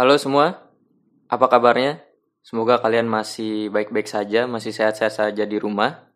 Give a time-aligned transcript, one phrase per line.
[0.00, 0.56] Halo semua,
[1.28, 2.00] apa kabarnya?
[2.40, 6.08] Semoga kalian masih baik-baik saja, masih sehat-sehat saja di rumah.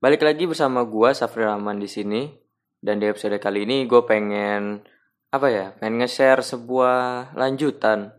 [0.00, 2.32] Balik lagi bersama gua Safri Rahman di sini
[2.80, 4.80] dan di episode kali ini gue pengen
[5.28, 5.76] apa ya?
[5.76, 8.16] Pengen nge-share sebuah lanjutan,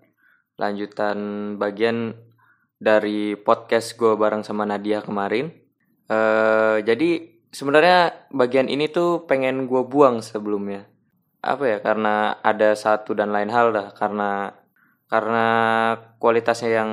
[0.62, 1.18] lanjutan
[1.57, 2.14] bagian
[2.78, 5.50] dari podcast gue bareng sama Nadia kemarin.
[6.05, 10.85] Eh jadi sebenarnya bagian ini tuh pengen gue buang sebelumnya.
[11.41, 11.77] Apa ya?
[11.82, 13.90] Karena ada satu dan lain hal dah.
[13.98, 14.62] Karena
[15.13, 15.48] karena
[16.17, 16.91] kualitasnya yang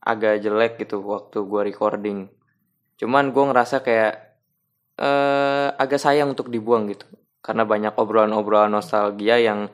[0.00, 2.32] agak jelek gitu waktu gue recording.
[2.96, 4.40] Cuman gue ngerasa kayak
[4.96, 7.04] eh agak sayang untuk dibuang gitu.
[7.44, 9.68] Karena banyak obrolan-obrolan nostalgia yang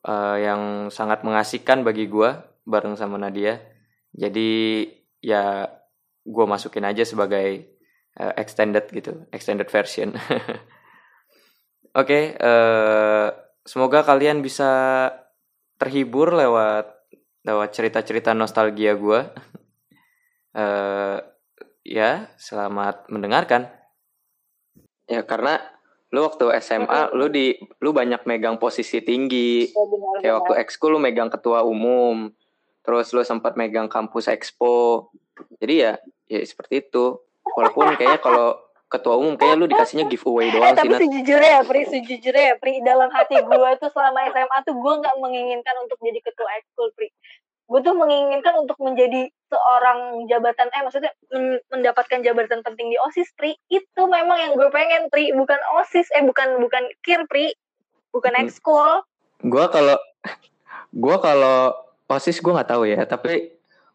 [0.00, 3.60] eh, yang sangat mengasihkan bagi gue bareng sama Nadia.
[4.16, 4.88] Jadi
[5.20, 5.68] ya
[6.24, 7.68] gue masukin aja sebagai
[8.16, 10.16] eh, extended gitu, extended version.
[12.00, 13.28] Oke, eh,
[13.68, 14.72] semoga kalian bisa
[15.76, 16.93] terhibur lewat
[17.44, 19.20] lewat cerita-cerita nostalgia gue.
[20.60, 21.18] eh
[21.84, 23.68] ya, selamat mendengarkan.
[25.04, 25.60] Ya karena
[26.08, 27.52] lu waktu SMA lu di
[27.84, 29.68] lu banyak megang posisi tinggi.
[29.68, 30.64] Ya, benar, Kayak waktu benar.
[30.64, 32.32] ekskul lu megang ketua umum.
[32.80, 35.12] Terus lu sempat megang kampus expo.
[35.60, 35.92] Jadi ya
[36.24, 37.20] ya seperti itu.
[37.44, 38.56] Walaupun kayaknya kalau
[38.86, 42.56] ketua umum kayaknya lu dikasihnya giveaway Eh, doang sih tapi sejujurnya ya Pri, sejujurnya ya
[42.60, 46.92] Pri, dalam hati gue tuh selama SMA tuh gue nggak menginginkan untuk jadi ketua ekskul
[46.94, 47.08] Pri.
[47.64, 53.32] Gue tuh menginginkan untuk menjadi seorang jabatan, eh maksudnya men- mendapatkan jabatan penting di OSIS
[53.32, 53.56] Pri.
[53.72, 57.56] Itu memang yang gue pengen Pri, bukan OSIS, eh bukan bukan KIR Pri,
[58.12, 58.44] bukan Hmm.
[58.44, 59.08] ekskul.
[59.40, 59.96] Gua kalau
[60.92, 61.72] gua kalau
[62.04, 63.53] OSIS gua nggak tahu ya, tapi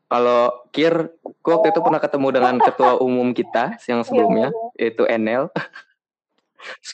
[0.10, 1.14] kalau KIR
[1.46, 5.54] gua waktu itu pernah ketemu dengan ketua umum kita yang sebelumnya yaitu Enel.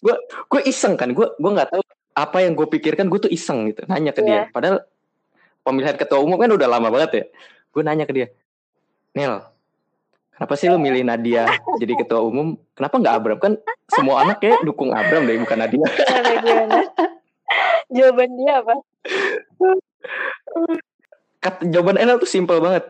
[0.03, 0.19] Gua
[0.51, 1.81] gua iseng kan, gua gua nggak tahu
[2.15, 4.47] apa yang gue pikirkan, gue tuh iseng gitu, nanya ke dia.
[4.47, 4.55] Iya.
[4.55, 4.87] Padahal
[5.67, 7.27] pemilihan ketua umum kan udah lama banget ya.
[7.75, 8.31] Gue nanya ke dia,
[9.11, 9.43] Nel,
[10.31, 11.43] kenapa sih lu milih Nadia
[11.75, 12.55] jadi ketua umum?
[12.71, 13.39] Kenapa nggak Abram?
[13.43, 13.59] Kan
[13.91, 15.83] semua anak kayak dukung Abram deh, bukan Nadia.
[17.91, 18.79] Jawaban dia apa?
[21.45, 22.89] Kata jawaban Enel tuh simpel banget.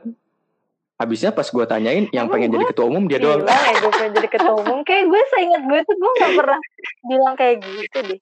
[0.95, 3.43] Habisnya pas gue tanyain yang Emang pengen jadi ketua umum dia doang.
[3.43, 4.79] Gila ya gue pengen jadi ketua umum.
[4.87, 6.59] Kayak gue seingat gue tuh gue gak pernah
[7.03, 8.19] bilang kayak gitu deh.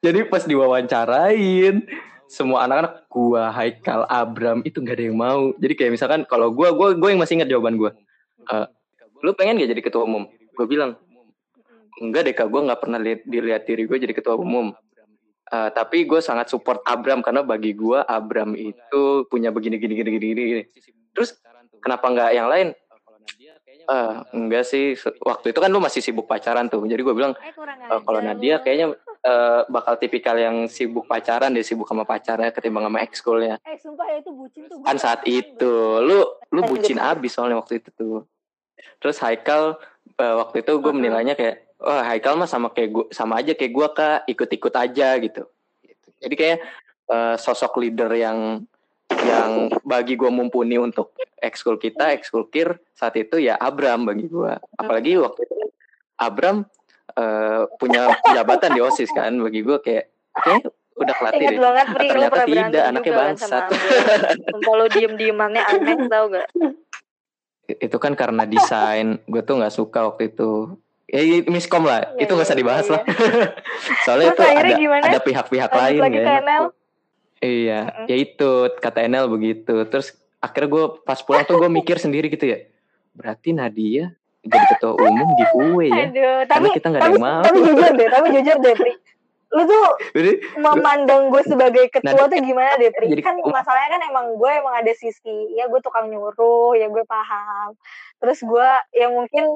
[0.00, 1.84] Jadi pas diwawancarain
[2.28, 5.52] semua anak-anak gua Haikal Abram itu nggak ada yang mau.
[5.56, 7.90] Jadi kayak misalkan kalau gua gua gua yang masih ingat jawaban gua.
[8.44, 8.66] Eh,
[9.24, 10.28] lu pengen gak jadi ketua umum?
[10.54, 11.00] Gue bilang
[12.02, 14.74] enggak deh kak gue nggak pernah lihat dilihat diri gue jadi ketua umum.
[15.54, 20.10] Eh, tapi gue sangat support Abram karena bagi gue Abram itu punya begini gini gini
[20.18, 20.62] gini gini.
[21.14, 21.38] Terus
[21.78, 22.68] kenapa nggak yang lain?
[23.84, 24.96] Eh, enggak sih.
[25.22, 26.82] Waktu itu kan lu masih sibuk pacaran tuh.
[26.88, 27.36] Jadi gue bilang
[27.84, 32.88] Eh, kalau Nadia kayaknya eh, bakal tipikal yang sibuk pacaran deh, sibuk sama pacarnya ketimbang
[32.88, 33.60] sama ekskulnya.
[33.62, 34.80] Eh sumpah ya itu bucin tuh.
[34.82, 37.14] Kan saat itu lu lu bucin bener.
[37.14, 38.18] abis soalnya waktu itu tuh.
[38.98, 39.76] Terus Haikal
[40.18, 43.72] eh, waktu itu gue menilainya kayak, oh Haikal mah sama kayak gua, sama aja kayak
[43.72, 45.42] gue kak, ikut-ikut aja gitu.
[45.82, 46.08] Gitu.
[46.22, 46.58] Jadi kayak
[47.10, 48.64] eh, sosok leader yang
[49.14, 54.52] yang bagi gue mumpuni untuk ekskul kita, ekskul kir saat itu ya Abram bagi gue.
[54.80, 55.56] Apalagi waktu itu
[56.16, 56.64] Abram
[57.16, 60.04] eh, punya jabatan di OSIS kan bagi gue kayak
[60.34, 61.58] oke udah kelatih deh.
[61.58, 63.64] banget lu Ternyata tidak, anaknya kan bangsat.
[64.46, 66.48] Sumpah lu diem-diemannya aneh tau gak?
[67.66, 70.76] Itu kan karena desain gue tuh nggak suka waktu itu.
[71.04, 72.94] Ya miskom lah, Iya, itu nggak usah iya, dibahas iya.
[72.96, 73.02] lah.
[74.08, 75.04] Soalnya Terus itu ada gimana?
[75.04, 76.24] ada pihak-pihak lain lagi ya.
[77.44, 78.06] Iya, Mm-mm.
[78.08, 79.74] ya itu kata Enel begitu.
[79.84, 82.64] Terus akhirnya gue pas pulang tuh gue mikir sendiri gitu ya.
[83.12, 86.04] Berarti Nadia jadi ketua umum giveaway ya.
[86.08, 87.42] Aduh, Karena tapi kita nggak ada yang mau.
[87.44, 88.92] tapi jujur deh, tapi jujur deh Pri.
[89.54, 89.86] Lu tuh
[90.18, 93.06] Jadi memandang gue sebagai ketua Nah, tuh gimana deh Pri?
[93.14, 97.04] jadi Kan masalahnya kan emang gue emang ada sisi, ya gue tukang nyuruh, ya gue
[97.06, 97.78] paham.
[98.18, 99.54] Terus gue yang mungkin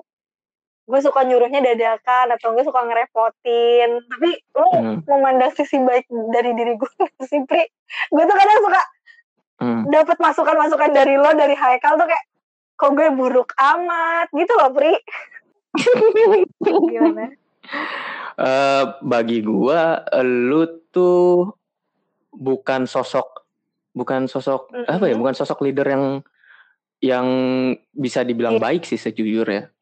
[0.88, 3.90] gue suka nyuruhnya dadakan atau gue suka ngerepotin.
[4.06, 6.90] Tapi lu Hmm, memandang sisi baik dari diri gue
[7.30, 7.66] sih Pri.
[8.14, 8.82] Gue tuh kadang suka
[9.66, 9.82] hmm.
[9.90, 12.24] dapat masukan-masukan dari lo dari Haikal tuh kayak
[12.78, 14.94] kok gue buruk amat gitu loh Pri.
[16.94, 17.34] Gimana?
[18.38, 20.62] Eh, bagi gua lu
[20.94, 21.50] tuh
[22.30, 23.42] bukan sosok
[23.90, 24.86] bukan sosok Mm-mm.
[24.86, 26.04] apa ya bukan sosok leader yang
[27.02, 27.26] yang
[27.90, 28.62] bisa dibilang Iya.
[28.62, 29.74] baik sih sejujurnya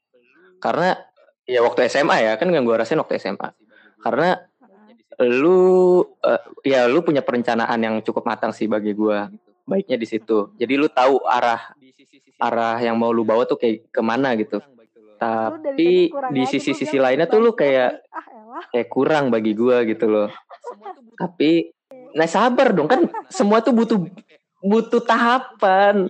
[0.56, 0.96] karena
[1.44, 3.52] ya waktu SMA ya kan yang gua rasain waktu SMA
[4.00, 4.40] karena
[5.20, 9.28] lu eh, ya lu punya perencanaan yang cukup matang sih bagi gua
[9.68, 11.76] baiknya di situ jadi lu tahu arah
[12.40, 14.64] arah yang mau lu bawa tuh kayak ke mana gitu
[15.16, 19.52] tapi di aja, sisi gua sisi bilang lainnya tuh lu kayak ah kayak kurang bagi
[19.52, 20.28] gua gitu loh.
[21.16, 21.72] Tapi
[22.16, 23.98] nah sabar dong kan semua tuh butuh
[24.64, 26.08] butuh tahapan.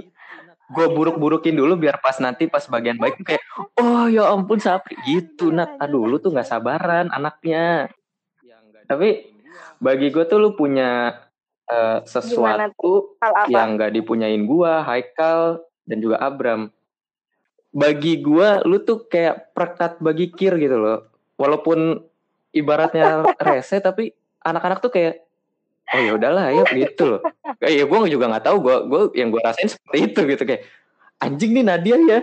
[0.67, 3.39] Gue buruk-burukin dulu biar pas nanti pas bagian baik kayak
[3.79, 4.99] oh ya ampun Sapri.
[5.07, 5.79] Gitu nat.
[5.79, 7.87] Aduh lu tuh nggak sabaran anaknya.
[8.91, 9.31] Tapi
[9.79, 11.23] bagi gue tuh lu punya
[11.71, 16.75] uh, sesuatu yang nggak dipunyain gue Haikal dan juga Abram
[17.77, 22.01] bagi gue lu tuh kayak perkat bagi kir gitu loh walaupun
[22.57, 25.21] ibaratnya rese tapi anak-anak tuh kayak
[25.93, 27.21] oh ya udahlah ya gitu loh
[27.61, 30.63] kayak ya gue juga nggak tahu gue gue yang gue rasain seperti itu gitu kayak
[31.21, 32.19] anjing nih Nadia ya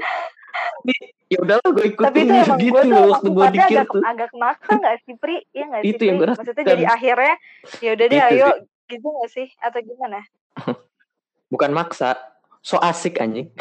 [0.90, 3.94] nih ya udahlah gue ikutin Tapi itu emang gitu gue loh waktu gue dikir agak,
[3.94, 5.36] tuh agak maksa gak sih Pri?
[5.54, 6.22] Iya gak sih Itu yang Pri?
[6.22, 6.72] gue Maksudnya rasakan.
[6.74, 7.36] jadi akhirnya
[7.82, 8.48] ya udah deh ayo
[8.90, 9.48] gitu gak sih?
[9.58, 10.20] Atau gimana?
[11.54, 12.18] bukan maksa
[12.66, 13.50] so asik anjing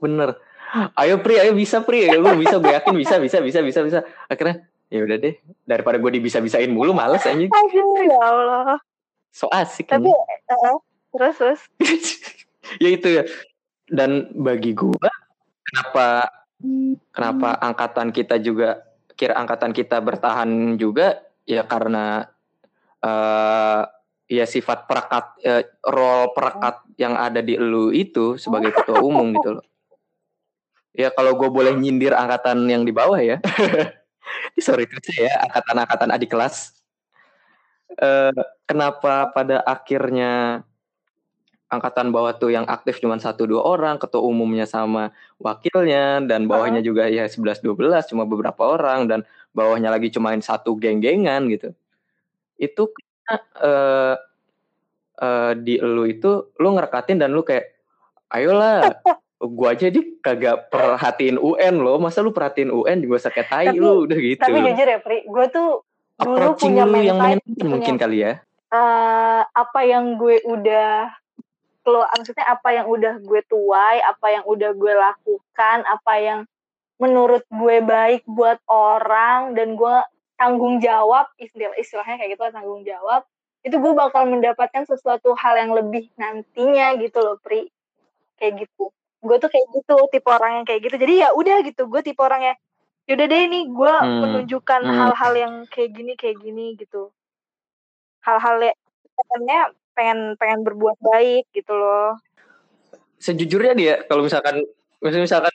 [0.00, 0.36] bener.
[0.98, 2.10] Ayo Pri ayo bisa Pri.
[2.16, 3.98] Lu bisa gue yakin bisa bisa bisa bisa bisa.
[4.28, 5.34] Akhirnya ya udah deh.
[5.64, 7.50] Daripada gue dibisa bisain mulu males anjing.
[7.50, 8.78] Aduh ya Allah.
[9.36, 10.80] so asik Tapi uh,
[11.12, 11.60] terus terus.
[12.82, 13.22] ya itu ya.
[13.86, 15.12] Dan bagi gua
[15.62, 16.32] kenapa
[17.12, 18.82] kenapa angkatan kita juga
[19.14, 22.26] kira angkatan kita bertahan juga ya karena
[23.04, 23.82] eh
[24.26, 29.58] ya sifat perekat eh, role perekat yang ada di elu itu sebagai ketua umum gitu
[29.58, 29.64] loh
[30.96, 33.36] ya kalau gue boleh nyindir angkatan yang di bawah ya.
[34.58, 36.72] Sorry itu ya angkatan-angkatan adik kelas.
[38.00, 38.32] Eh
[38.64, 40.64] kenapa pada akhirnya
[41.68, 46.80] angkatan bawah tuh yang aktif cuma satu dua orang, ketua umumnya sama wakilnya dan bawahnya
[46.80, 49.20] juga ya 11 12 cuma beberapa orang dan
[49.52, 51.76] bawahnya lagi cuma satu geng-gengan gitu.
[52.56, 54.14] Itu karena, eh
[55.20, 57.76] eh, di lu itu lu ngerekatin dan lu kayak
[58.32, 58.80] ayolah
[59.36, 63.80] gua aja di kagak perhatiin UN lo, masa lu perhatiin UN juga sakit tai Tapi-
[63.80, 64.40] lu udah gitu.
[64.40, 65.68] Tapi jujur ya Pri, gue tuh
[66.16, 68.32] dulu Approaching punya lu yang menyenangkan mungkin kali ya.
[68.66, 71.14] eh apa yang gue udah
[71.86, 76.40] kalau maksudnya apa yang udah gue tuai, apa yang udah gue lakukan, apa yang
[76.98, 79.96] menurut gue baik buat orang dan gue
[80.34, 83.22] tanggung jawab istilah istilahnya kayak gitu tanggung jawab
[83.62, 87.68] itu gue bakal mendapatkan sesuatu hal yang lebih nantinya gitu loh Pri
[88.40, 88.92] kayak gitu
[89.26, 90.96] gue tuh kayak gitu tipe orang yang kayak gitu.
[90.96, 92.56] Jadi ya udah gitu gue tipe orang yang
[93.06, 94.96] yaudah deh nih gue Hmm, menunjukkan hmm.
[94.98, 97.10] hal-hal yang kayak gini kayak gini gitu.
[98.22, 98.78] Hal-hal yang
[99.14, 99.60] sebenarnya
[99.96, 102.18] pengen pengen berbuat baik gitu loh.
[103.22, 104.62] Sejujurnya dia kalau misalkan
[105.00, 105.54] misalkan, misalkan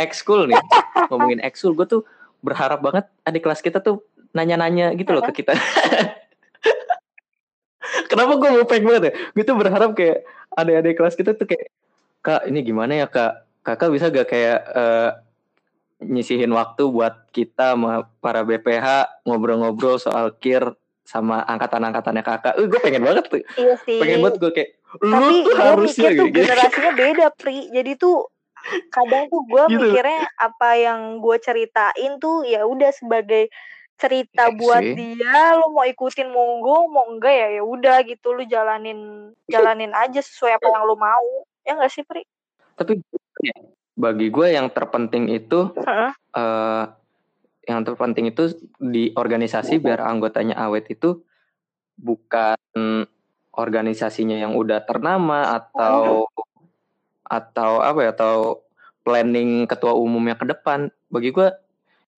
[0.00, 0.58] ekskul nih
[1.12, 2.02] ngomongin ekskul gue tuh
[2.42, 4.02] berharap banget adik kelas kita tuh
[4.32, 5.52] nanya-nanya gitu loh ke kita.
[8.10, 9.12] Kenapa gue mau pengen banget ya?
[9.36, 10.24] Gue tuh berharap kayak
[10.56, 11.68] adik-adik kelas kita tuh kayak
[12.22, 15.10] kak ini gimana ya kak kakak bisa gak kayak eh,
[16.02, 17.78] nyisihin waktu buat kita
[18.18, 18.86] para BPH
[19.22, 22.54] ngobrol-ngobrol soal kir sama angkatan-angkatannya kakak.
[22.56, 23.42] Uh, gue pengen banget tuh.
[23.54, 24.70] iya sih Pengen banget gue kayak
[25.02, 26.38] lu tapi tuh gue harusnya mikir tuh gitu.
[26.42, 28.16] generasinya beda pri jadi tuh
[28.88, 29.78] kadang tuh gue Gitu.
[29.82, 33.50] mikirnya apa yang gue ceritain tuh ya udah sebagai
[33.94, 34.94] cerita Iya buat sih.
[34.94, 38.98] dia lu mau ikutin monggo mau enggak ya ya udah gitu lu jalanin
[39.46, 41.28] jalanin aja sesuai apa yang lu mau
[41.62, 42.22] ya enggak sih pri?
[42.76, 43.02] Tapi
[43.92, 46.10] bagi gue yang terpenting itu Heeh.
[46.36, 46.84] eh
[47.62, 48.50] yang terpenting itu
[48.82, 51.22] di organisasi biar anggotanya awet itu
[51.94, 52.58] bukan
[53.54, 56.26] organisasinya yang udah ternama atau
[57.22, 58.66] atau apa ya atau
[59.06, 60.90] planning ketua umumnya ke depan.
[61.06, 61.48] Bagi gue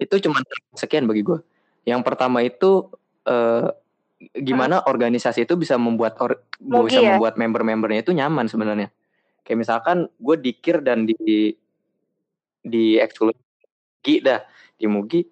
[0.01, 0.41] itu cuma
[0.73, 1.45] sekian bagi gue.
[1.85, 2.89] Yang pertama itu
[3.29, 3.69] eh,
[4.33, 7.09] gimana organisasi itu bisa membuat or, Mugi bisa ya?
[7.15, 8.89] membuat member-membernya itu nyaman sebenarnya
[9.45, 11.53] kayak misalkan gue dikir dan di
[12.65, 13.31] di ekskul
[14.25, 14.41] dah.
[14.75, 15.23] Di Mugi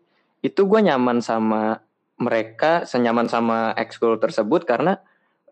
[0.45, 1.83] itu gue nyaman sama
[2.21, 5.02] mereka senyaman sama ekskul tersebut karena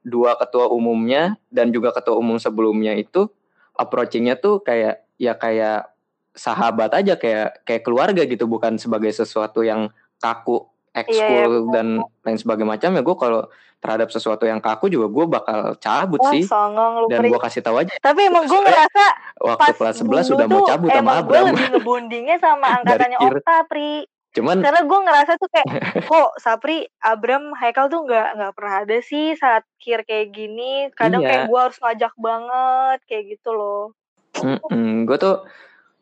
[0.06, 3.28] dua ketua umumnya dan juga ketua umum sebelumnya itu
[3.76, 5.90] approachingnya tuh kayak ya kayak
[6.32, 9.90] sahabat aja kayak kayak keluarga gitu bukan sebagai sesuatu yang
[10.22, 11.22] kaku ekskul
[11.60, 11.86] Iya, dan
[12.20, 13.42] lain sebagainya macam ya gue kalau
[13.78, 16.44] terhadap sesuatu yang kaku juga gue bakal cabut wah sih.
[16.44, 17.88] songong lu dan gue kasih tahu aja.
[17.96, 19.04] Tapi emang gue ngerasa
[19.40, 21.46] waktu pas kelas 11 dulu sudah mau cabut sama emang gue Abram.
[21.48, 23.18] lebih ngebondingnya sama angkatannya.
[23.18, 24.04] Okta pri.
[24.30, 25.66] Cuman karena gue ngerasa tuh kayak
[26.12, 30.86] kok Sapri Abram Haikal tuh nggak nggak pernah ada sih saat kir kayak gini.
[30.92, 31.28] Kadang Iya.
[31.30, 33.96] kayak gue harus ngajak banget kayak gitu loh.
[35.00, 35.42] Gue tuh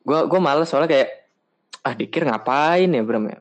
[0.02, 1.09] gue gue males soalnya kayak
[1.80, 3.38] ah dikir ngapain ya Bram ya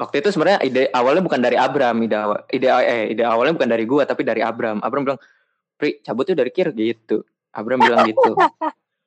[0.00, 3.68] waktu itu sebenarnya ide awalnya bukan dari Abram ide awal ide eh ide awalnya bukan
[3.68, 4.80] dari gue tapi dari Abram.
[4.80, 5.20] Abram bilang
[5.80, 7.24] Pri cabut tuh dari kir gitu.
[7.56, 8.36] Abram bilang gitu.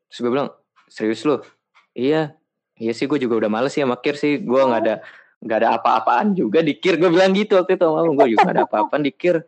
[0.10, 0.50] Terus gue bilang
[0.90, 1.38] serius lu?
[1.94, 2.34] Iya.
[2.74, 4.42] Iya sih gue juga udah males sih sama kir sih.
[4.42, 4.96] Gue nggak ada
[5.44, 8.58] nggak ada apa-apaan juga di kir gue bilang gitu waktu itu sama gue juga nggak
[8.58, 9.46] ada apa-apaan di kir.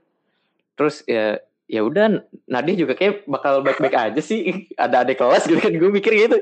[0.78, 4.70] Terus ya ya udah Nadia juga kayak bakal baik-baik aja sih.
[4.78, 6.38] Ada adik kelas gitu kan gue mikir gitu.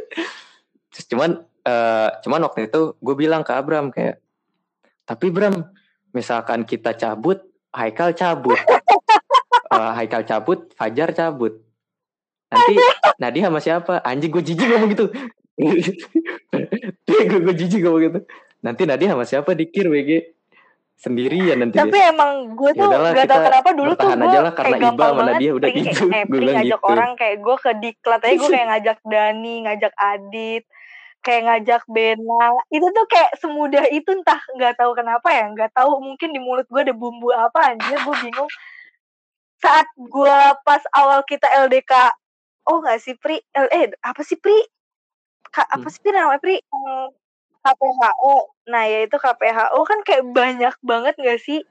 [0.92, 4.20] Terus cuman uh, cuman waktu itu gue bilang ke Abram kayak
[5.04, 5.72] tapi Bram
[6.16, 7.44] misalkan kita cabut
[7.74, 8.60] Haikal cabut.
[9.74, 11.58] Uh, Haikal cabut Fajar cabut.
[12.54, 12.74] Nanti
[13.18, 13.94] Nadia sama siapa?
[14.06, 15.06] Anjing gue jijik ngomong gitu.
[17.10, 18.20] Gue gue jijik ngomong gitu.
[18.62, 20.34] Nanti Nadia sama siapa dikir WG
[20.94, 22.16] sendirian nanti tapi dia.
[22.16, 25.10] emang gue tuh Yaudahlah, gak tau kenapa dulu tuh gue aja lah, karena kayak gampang
[25.12, 25.36] Iba banget.
[25.42, 26.04] Dia udah gitu.
[26.08, 26.88] kayak Gue ngajak gitu.
[26.88, 30.64] orang kayak gue ke diklat aja gue kayak ngajak Dani ngajak Adit
[31.24, 35.98] kayak ngajak Bena itu tuh kayak semudah itu entah nggak tahu kenapa ya nggak tahu
[35.98, 38.52] mungkin di mulut gue ada bumbu apa anjir gue bingung.
[39.58, 42.12] Saat gue pas awal kita LDK
[42.66, 43.40] oh nggak sih Pri?
[43.56, 44.56] L eh apa sih Pri?
[45.48, 45.90] Ka, apa Hmm.
[45.90, 46.60] sih Pri namanya Pri?
[46.68, 47.08] Hmm,
[47.62, 51.64] KPHO nah ya itu KPHO kan kayak banyak banget nggak sih?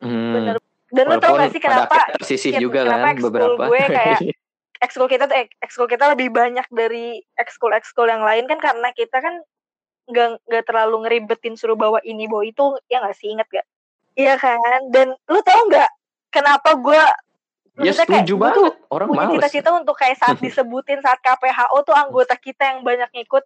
[0.00, 0.32] Hmm.
[0.32, 0.56] bener.
[0.88, 3.62] Dan lo tau Walaupun gak sih kenapa tersisih Kit, juga kenapa kan beberapa.
[3.66, 4.20] gue kayak
[4.84, 8.92] ekskul kita tuh ek- ekskul kita lebih banyak dari ekskul ekskul yang lain kan karena
[8.92, 9.40] kita kan
[10.04, 13.66] nggak nggak terlalu ngeribetin suruh bawa ini bawa itu ya nggak sih inget gak
[14.14, 14.90] iya kan?
[14.94, 15.90] Dan lu tau nggak
[16.30, 17.02] kenapa gue
[17.74, 18.74] ya maksudnya kayak setuju gue tuh banget.
[18.94, 19.32] Orang males.
[19.34, 23.44] cita-cita untuk kayak saat disebutin saat KPHO tuh anggota kita yang banyak ngikut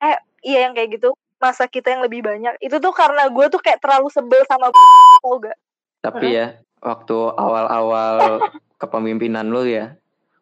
[0.00, 2.58] eh iya yang kayak gitu masa kita yang lebih banyak.
[2.60, 4.68] Itu tuh karena gue tuh kayak terlalu sebel sama
[5.24, 5.56] tau gak
[6.00, 8.40] Tapi ya waktu awal-awal
[8.80, 9.96] kepemimpinan lu ya,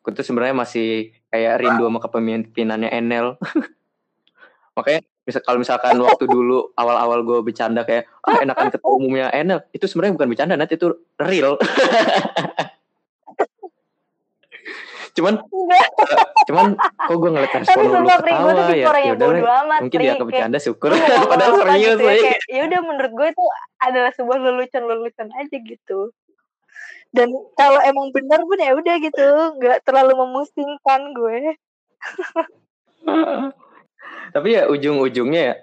[0.08, 3.36] gue tuh sebenarnya masih kayak rindu sama kepemimpinannya Enel.
[4.80, 9.60] Makanya misal kalau misalkan waktu dulu awal-awal gue bercanda kayak ah enakan ketua umumnya Enel,
[9.76, 11.60] itu sebenarnya bukan bercanda, nanti itu real.
[15.18, 15.88] cuman enggak.
[16.46, 18.86] cuman kok gue ngeliat tapi respon lu ketawa ya?
[19.02, 19.28] ya udah
[19.82, 20.94] mungkin dia Kayak, bercanda syukur.
[21.34, 23.44] padahal serius gitu ya kayak ya udah menurut gue itu
[23.82, 26.14] adalah sebuah lelucon-lelucon aja gitu
[27.14, 29.26] dan kalau emang benar pun ya udah gitu
[29.58, 31.56] nggak terlalu memusingkan gue
[34.28, 35.54] Tapi ya ujung-ujungnya ya,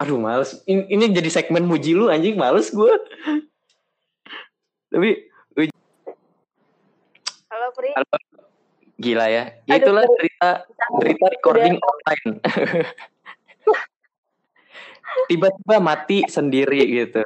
[0.00, 0.56] aduh males.
[0.64, 2.92] Ini, ini jadi segmen muji lu anjing, males gue.
[4.90, 5.10] Tapi
[7.50, 8.16] Halo Pri Halo.
[9.00, 9.44] gila ya.
[9.66, 10.14] Ya Aduh, itulah Pri.
[10.18, 10.48] cerita
[11.02, 12.30] cerita recording online.
[15.30, 17.22] Tiba-tiba mati sendiri gitu.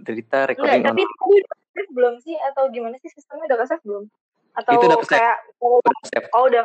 [0.00, 1.44] Cerita Enggak, recording tapi online.
[1.44, 4.04] udah save belum sih atau gimana sih sistemnya udah ke-save belum?
[4.56, 6.28] Atau Itu udah kayak oh, Udah save.
[6.32, 6.64] oh udah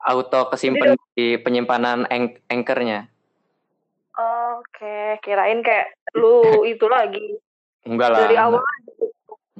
[0.00, 3.12] Auto kesimpan di penyimpanan ank- anchornya.
[4.16, 6.40] Oke, kirain kayak lu
[6.72, 7.36] itu lagi
[7.84, 8.20] Enggak lah.
[8.24, 8.64] dari awal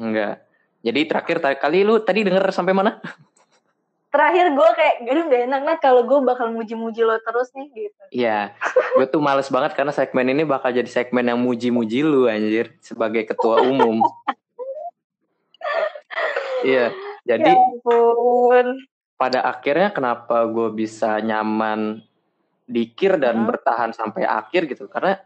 [0.01, 0.49] Enggak.
[0.81, 2.97] Jadi terakhir kali lu tadi denger sampai mana?
[4.11, 8.03] terakhir gue kayak gak gak enak nah kalau gue bakal muji-muji lo terus nih gitu.
[8.11, 8.51] Iya,
[8.99, 13.23] gue tuh males banget karena segmen ini bakal jadi segmen yang muji-muji lu anjir sebagai
[13.23, 14.03] ketua umum.
[16.63, 16.93] Iya,
[17.25, 18.67] jadi ya ampun.
[19.17, 22.01] pada akhirnya kenapa gue bisa nyaman
[22.65, 23.49] dikir dan Hmm.
[23.51, 24.87] bertahan sampai akhir gitu?
[24.87, 25.19] Karena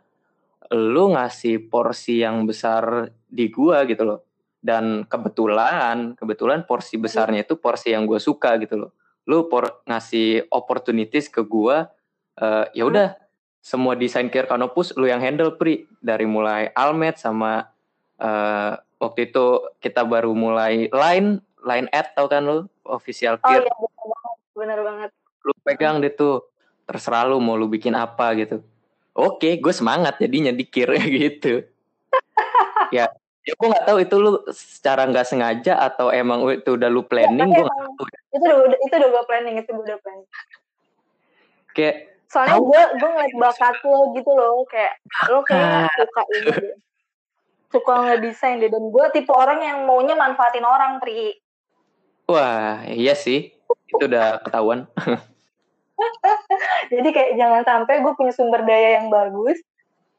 [0.72, 4.20] lu ngasih porsi yang besar di gua gitu loh.
[4.64, 8.90] Dan kebetulan kebetulan porsi besarnya itu porsi yang gue suka gitu loh.
[9.28, 11.92] Lu por ngasih opportunities ke gua
[12.40, 13.14] eh, ya udah
[13.60, 15.84] semua desain Kier Canopus lu yang handle pri.
[16.00, 17.64] Dari mulai Almet sama
[18.20, 19.44] eh, waktu itu
[19.82, 24.38] kita baru mulai line line ad tau kan lu official Oh Kier iya bener banget,
[24.54, 25.10] bener banget.
[25.44, 26.44] lu pegang deh tuh
[26.84, 28.60] terserah lu mau lu bikin apa gitu
[29.16, 30.88] oke gue semangat jadinya dikir
[31.20, 31.64] gitu
[32.92, 33.08] ya
[33.44, 37.52] ya gue nggak tahu itu lu secara nggak sengaja atau emang itu udah lu planning
[37.52, 38.20] tapi gue nggak tahu ya.
[38.34, 40.28] Itu udah itu udah gue planning, itu udah planning.
[41.76, 41.96] kayak
[42.32, 44.94] Soalnya gue gue ngeliat bakat lo gitu loh, kayak
[45.28, 46.74] lo kayak suka ini deh.
[47.74, 51.34] Suka ngedesain deh dan gue tipe orang yang maunya manfaatin orang, Pri.
[52.30, 53.50] wah iya sih
[53.90, 54.86] itu udah ketahuan
[56.92, 59.62] Jadi kayak jangan sampai gue punya sumber daya yang bagus,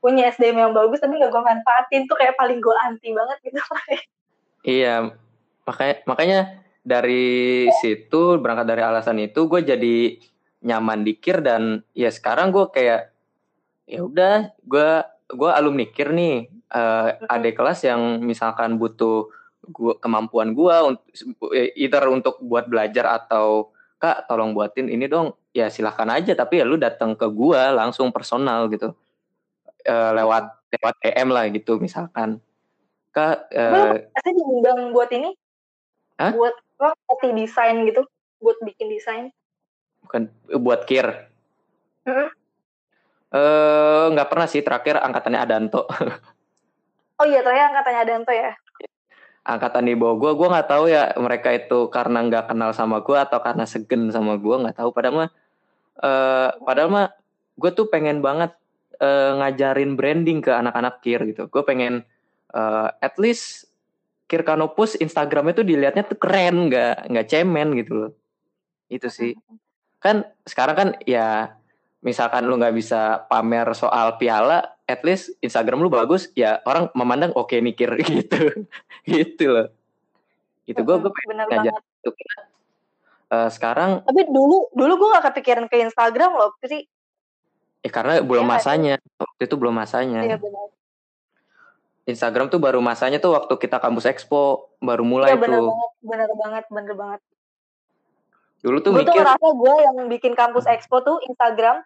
[0.06, 3.58] punya SDM yang bagus tapi gak gue manfaatin tuh kayak paling gue anti banget gitu.
[4.78, 5.10] iya
[5.66, 6.40] makanya makanya
[6.86, 10.22] dari situ berangkat dari alasan itu gue jadi
[10.62, 13.10] nyaman dikir dan ya sekarang gue kayak
[13.90, 14.92] ya udah gue
[15.32, 19.30] gue alumni kir nih eh, adik kelas yang misalkan butuh
[19.66, 21.10] gua kemampuan untuk
[21.74, 26.66] either untuk buat belajar atau kak tolong buatin ini dong ya silahkan aja tapi ya
[26.70, 28.94] lu datang ke gua langsung personal gitu
[29.86, 32.42] Eh, lewat lewat DM lah gitu misalkan
[33.14, 35.30] kak eh, Pasti diundang buat ini?
[36.18, 36.34] Hah?
[36.34, 38.02] Buat lo ngerti desain gitu,
[38.42, 39.26] buat bikin desain.
[40.02, 40.30] bukan
[40.62, 41.30] buat kir.
[43.34, 45.86] Eh nggak pernah sih terakhir angkatannya Adanto.
[47.16, 48.52] Oh iya, terakhir angkatannya Danto ya.
[49.46, 53.14] angkatan di bawah gue gue nggak tahu ya mereka itu karena nggak kenal sama gue
[53.14, 54.90] atau karena segen sama gue nggak tahu.
[54.90, 55.30] Padahal mah
[56.02, 57.08] uh, padahal mah
[57.56, 58.58] gue tuh pengen banget
[59.00, 61.46] uh, ngajarin branding ke anak-anak kir gitu.
[61.48, 62.04] Gue pengen
[62.58, 63.70] uh, at least
[64.26, 68.12] kir kanopus Instagramnya tuh dilihatnya tuh keren nggak nggak cemen gitu loh.
[68.90, 69.38] Itu sih.
[70.02, 71.54] Kan sekarang kan ya
[72.06, 77.34] misalkan lu nggak bisa pamer soal piala at least Instagram lu bagus ya orang memandang
[77.34, 78.70] oke okay, mikir gitu.
[79.02, 79.74] Gitu loh.
[80.70, 82.10] Itu gue gue pengen ngajak itu
[83.34, 86.86] uh, sekarang tapi dulu dulu gue gak kepikiran ke Instagram loh sih
[87.82, 88.96] eh karena belum ya, masanya.
[89.18, 90.22] Waktu itu belum masanya.
[90.22, 90.70] Iya benar
[92.06, 95.74] Instagram tuh baru masanya tuh waktu kita kampus expo baru mulai ya, bener tuh.
[95.74, 97.22] banget, bener banget bener banget.
[98.62, 101.82] Dulu tuh gue mikir tuh ngerasa gue yang bikin kampus expo tuh Instagram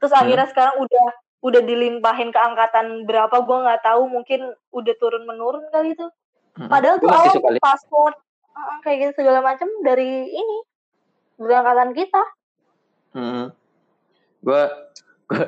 [0.00, 0.20] terus hmm.
[0.24, 1.06] akhirnya sekarang udah
[1.40, 6.08] udah dilimpahin ke angkatan berapa gue nggak tahu mungkin udah turun menurun kali itu.
[6.56, 8.12] Padahal tuh awal paspor
[8.52, 10.58] uh, kayak gitu segala macam dari ini
[11.40, 12.22] dari angkatan kita.
[13.10, 13.50] Hmm.
[14.40, 14.62] gue
[15.28, 15.44] gue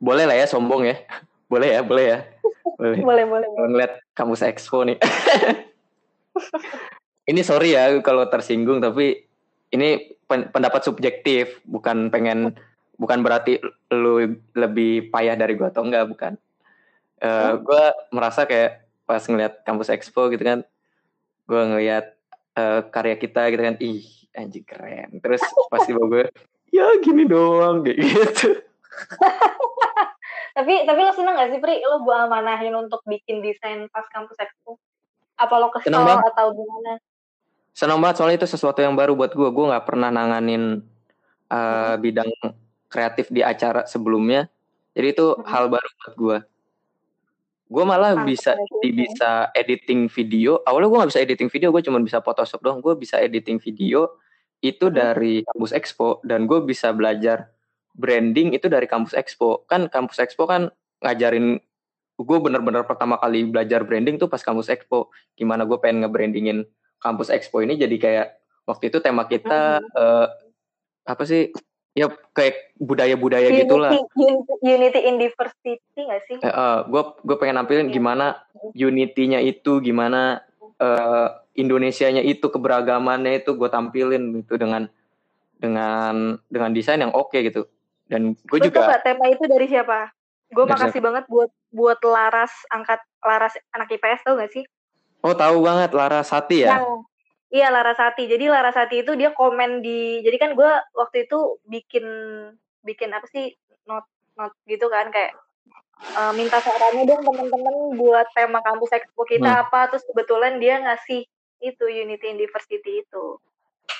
[0.00, 0.96] boleh lah ya sombong ya.
[1.52, 2.18] Boleh ya boleh ya.
[2.80, 2.98] Boleh.
[3.08, 4.96] Boleh boleh, ngeliat kampus expo nih.
[7.30, 9.28] Ini sorry ya kalau tersinggung tapi
[9.72, 12.56] ini pendapat subjektif bukan pengen
[13.02, 13.58] bukan berarti
[13.90, 16.32] lu lebih payah dari gue atau enggak bukan.
[17.18, 17.66] Uh, hmm.
[17.66, 20.66] gue merasa kayak pas ngeliat kampus expo gitu kan
[21.46, 22.14] gue ngeliat
[22.54, 24.06] uh, karya kita gitu kan ih
[24.38, 25.18] anjing keren.
[25.18, 26.30] Terus pasti gue
[26.76, 28.48] ya gini doang kayak gitu.
[30.52, 31.80] Tapi tapi lo seneng gak sih Pri?
[31.80, 34.76] Lo gue amanahin untuk bikin desain pas kampus expo?
[35.40, 37.00] Apa lo kesel atau gimana?
[37.72, 40.84] Seneng banget soalnya itu sesuatu yang baru buat gue gue nggak pernah nanganin
[41.48, 42.04] uh, hmm.
[42.04, 42.30] bidang
[42.92, 44.52] kreatif di acara sebelumnya.
[44.92, 45.48] Jadi itu hmm.
[45.48, 46.38] hal baru buat gue.
[47.72, 48.52] Gue malah bisa
[48.84, 50.60] di, bisa editing video.
[50.68, 52.84] Awalnya gue gak bisa editing video, gue cuma bisa Photoshop doang.
[52.84, 54.12] Gue bisa editing video
[54.60, 54.94] itu hmm.
[54.94, 57.48] dari kampus Expo dan gue bisa belajar
[57.96, 59.64] branding itu dari kampus Expo.
[59.64, 60.68] Kan kampus Expo kan
[61.00, 61.56] ngajarin
[62.22, 65.08] gue bener-bener pertama kali belajar branding tuh pas kampus Expo.
[65.34, 66.68] Gimana gue pengen nge-brandingin
[67.00, 68.28] kampus Expo ini jadi kayak
[68.68, 69.98] waktu itu tema kita hmm.
[69.98, 70.28] uh,
[71.02, 71.50] apa sih
[71.92, 73.92] ya kayak budaya-budaya gitulah.
[73.92, 76.36] Unity, unity in diversity gak sih?
[76.40, 78.40] Uh, gue gue pengen nampilin gimana
[78.72, 80.40] unity-nya itu, gimana
[80.80, 84.88] uh, Indonesianya itu keberagamannya itu gue tampilin gitu dengan
[85.60, 87.68] dengan dengan desain yang oke okay gitu.
[88.08, 88.96] Dan gue juga.
[88.96, 90.08] Gak, tema itu dari siapa?
[90.48, 91.06] Gue makasih siapa?
[91.12, 94.64] banget buat buat Laras angkat Laras anak IPS tau gak sih?
[95.22, 96.80] Oh tahu banget Laras Sati ya.
[96.80, 97.04] Yang,
[97.52, 98.24] Iya Larasati.
[98.24, 102.06] Jadi Larasati itu dia komen di jadi kan gue waktu itu bikin
[102.80, 103.52] bikin apa sih
[103.84, 104.08] not
[104.40, 105.36] not gitu kan kayak
[106.16, 109.62] uh, minta sarannya dong temen-temen buat tema kampus expo kita hmm.
[109.68, 111.28] apa terus kebetulan dia ngasih
[111.60, 113.24] itu Unity in Diversity itu.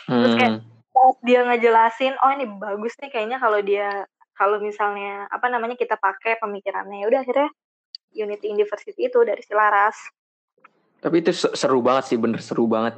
[0.09, 0.65] Terus kayak hmm.
[0.97, 6.01] pas dia ngejelasin oh ini bagus nih kayaknya kalau dia kalau misalnya apa namanya kita
[6.01, 7.53] pakai pemikirannya ya udah akhirnya
[8.17, 10.09] Unity in Diversity itu dari si Laras.
[11.05, 12.97] Tapi itu seru banget sih bener seru banget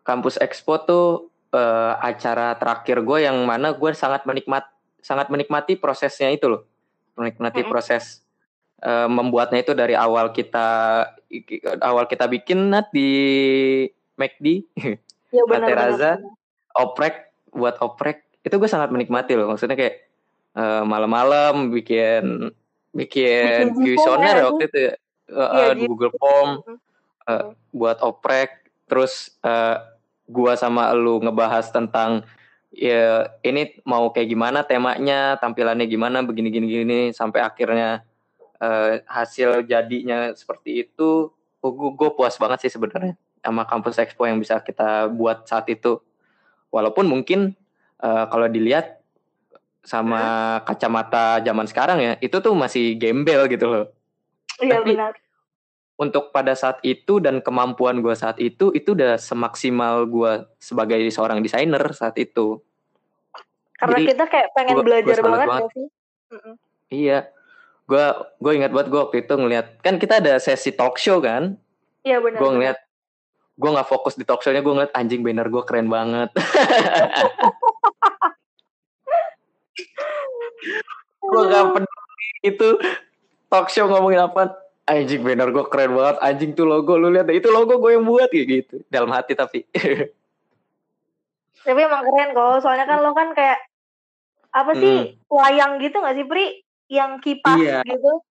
[0.00, 4.66] Kampus Expo tuh uh, acara terakhir gue yang mana gue sangat menikmat
[5.00, 6.62] sangat menikmati prosesnya itu loh.
[7.18, 8.24] Menikmati proses
[8.84, 11.04] uh, membuatnya itu dari awal kita
[11.84, 13.12] awal kita bikin nat di
[14.16, 14.46] McD
[15.32, 16.20] ya, benar,
[16.76, 19.52] oprek buat oprek itu gue sangat menikmati loh.
[19.52, 20.08] Maksudnya kayak
[20.56, 22.52] uh, malam-malam bikin
[22.90, 24.80] bikin kuesioner waktu itu
[25.34, 26.50] uh, ya, di Google Form
[27.28, 28.59] uh, buat oprek
[28.90, 29.78] terus uh,
[30.26, 32.26] gua sama lu ngebahas tentang
[32.74, 38.02] ya ini mau kayak gimana temanya tampilannya gimana begini gini gini sampai akhirnya
[38.62, 41.30] uh, hasil jadinya seperti itu.
[41.60, 46.00] Oh, gue puas banget sih sebenarnya sama kampus expo yang bisa kita buat saat itu.
[46.72, 47.52] Walaupun mungkin
[48.00, 48.96] uh, kalau dilihat
[49.84, 53.86] sama kacamata zaman sekarang ya itu tuh masih gembel gitu loh.
[54.60, 55.12] Iya Tapi, benar
[56.00, 61.44] untuk pada saat itu dan kemampuan gue saat itu itu udah semaksimal gue sebagai seorang
[61.44, 62.56] desainer saat itu.
[63.76, 65.68] Karena Jadi, kita kayak pengen gua, belajar gua banget, banget.
[65.76, 65.86] sih.
[66.90, 67.28] Iya,
[67.84, 68.04] gue
[68.40, 71.60] gue ingat banget gue waktu itu ngeliat kan kita ada sesi talk show kan.
[72.00, 72.40] Iya benar.
[72.40, 72.78] Gue ngeliat
[73.60, 76.32] gue nggak fokus di talk show-nya gue ngeliat anjing banner gue keren banget.
[81.30, 82.68] gue gak peduli itu
[83.52, 84.56] talk show ngomongin apa
[84.88, 86.16] anjing banner gue keren banget.
[86.22, 88.76] Anjing tuh logo lu lihat itu logo gue yang buat kayak gitu.
[88.88, 89.66] Dalam hati tapi.
[91.66, 93.60] Tapi emang keren kok soalnya kan lo kan kayak
[94.50, 95.28] apa sih hmm.
[95.28, 96.64] wayang gitu gak sih Pri?
[96.88, 97.84] Yang kipas iya.
[97.84, 98.24] gitu.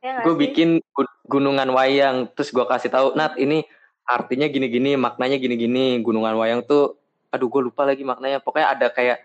[0.00, 0.80] Ya gue bikin
[1.28, 2.32] gunungan wayang.
[2.32, 3.64] Terus gue kasih tahu Nat ini
[4.04, 5.98] artinya gini-gini, maknanya gini-gini.
[6.04, 7.00] Gunungan Wayang tuh,
[7.32, 8.38] aduh gue lupa lagi maknanya.
[8.44, 9.24] Pokoknya ada kayak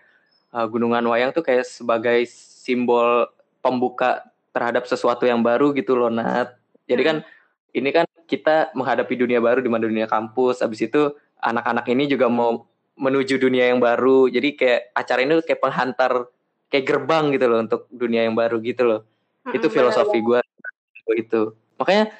[0.56, 3.28] uh, Gunungan Wayang tuh kayak sebagai simbol
[3.60, 6.58] pembuka terhadap sesuatu yang baru gitu loh Nat.
[6.90, 7.16] Jadi kan
[7.70, 10.62] ini kan kita menghadapi dunia baru di mana dunia kampus.
[10.62, 12.66] Abis itu anak-anak ini juga mau
[12.98, 14.26] menuju dunia yang baru.
[14.26, 16.12] Jadi kayak acara ini kayak penghantar,
[16.70, 19.00] kayak gerbang gitu loh untuk dunia yang baru gitu loh.
[19.46, 20.40] Mm-mm, itu benar filosofi gue
[21.16, 21.42] itu.
[21.80, 22.12] Makanya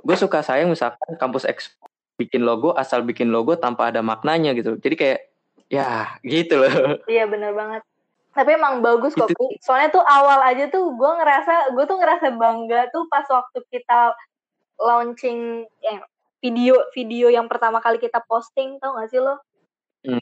[0.00, 1.76] gue suka sayang misalkan kampus X
[2.14, 4.78] bikin logo asal bikin logo tanpa ada maknanya gitu.
[4.78, 5.20] Jadi kayak
[5.70, 7.02] ya gitu loh.
[7.10, 7.82] Iya bener banget.
[8.34, 9.54] Tapi emang bagus kok, Itu-.
[9.62, 14.10] Soalnya tuh awal aja tuh gue ngerasa, gue tuh ngerasa bangga tuh pas waktu kita
[14.74, 16.02] launching yang
[16.42, 19.38] video video yang pertama kali kita posting, tau gak sih lo?
[20.02, 20.20] Hmm.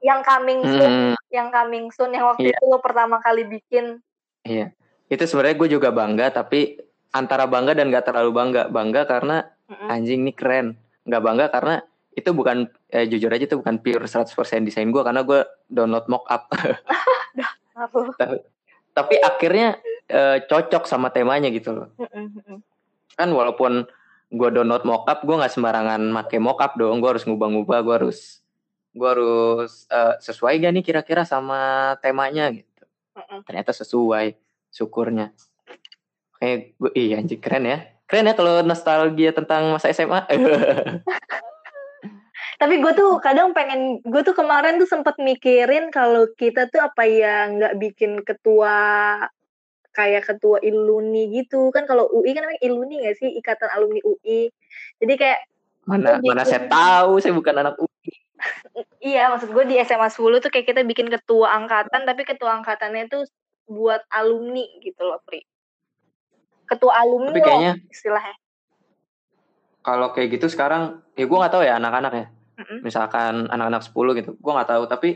[0.00, 2.56] Yang coming soon, Hmm, yang coming soon yang waktu Iya.
[2.56, 3.98] itu lo pertama kali bikin.
[4.46, 4.70] iya.
[5.10, 6.80] Itu sebenarnya gue juga bangga tapi
[7.12, 8.62] antara bangga dan gak terlalu bangga.
[8.70, 9.36] Bangga karena
[9.68, 9.90] Mm-mm.
[9.90, 10.66] anjing nih keren.
[11.04, 14.30] Gak bangga karena itu bukan eh, jujur aja itu bukan pure 100%
[14.66, 16.46] desain gue karena gue download mockup.
[17.74, 18.14] Apa?
[18.96, 21.88] tapi akhirnya eh, cocok sama temanya gitu loh.
[23.18, 23.86] Kan walaupun
[24.34, 28.42] gue download mockup gue nggak sembarangan make mockup dong gue harus ngubah-ngubah gue harus
[28.94, 32.82] gue harus eh, sesuai gak nih kira-kira sama temanya gitu
[33.14, 33.46] Mm-mm.
[33.46, 34.34] ternyata sesuai
[34.74, 35.30] syukurnya
[36.42, 37.78] kayak gue iya anjing keren ya
[38.10, 40.26] keren ya kalau nostalgia tentang masa SMA
[42.54, 47.02] Tapi gue tuh kadang pengen, gue tuh kemarin tuh sempet mikirin kalau kita tuh apa
[47.04, 48.76] ya nggak bikin ketua
[49.90, 51.70] kayak ketua iluni gitu.
[51.70, 53.30] Kan kalau UI kan namanya iluni gak sih?
[53.34, 54.50] Ikatan alumni UI
[55.02, 55.40] jadi kayak
[55.84, 58.12] mana Gue mana bikin- saya tahu saya bukan anak UI
[59.12, 63.08] iya maksud gue di SMA 10 tuh kayak kita bikin ketua angkatan tapi ketua angkatannya
[63.08, 63.24] tuh
[63.68, 65.44] buat alumni gitu loh Pri.
[66.64, 68.34] Ketua alumni tapi loh kayaknya istilahnya.
[69.84, 72.78] kalau kayak gitu sekarang ya gue nggak tahu ya anak-anak ya Mm-mm.
[72.86, 74.30] misalkan anak-anak 10 gitu.
[74.38, 75.08] Gue nggak tahu tapi